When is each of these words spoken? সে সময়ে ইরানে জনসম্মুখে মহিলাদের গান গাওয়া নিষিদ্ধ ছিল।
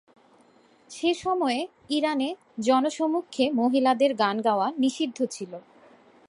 সে 0.89 1.13
সময়ে 1.13 1.59
ইরানে 1.89 2.29
জনসম্মুখে 2.59 3.45
মহিলাদের 3.51 4.11
গান 4.13 4.35
গাওয়া 4.41 4.67
নিষিদ্ধ 4.77 5.17
ছিল। 5.25 5.51